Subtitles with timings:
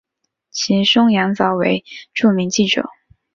[0.49, 2.89] 其兄羊枣为著名记者。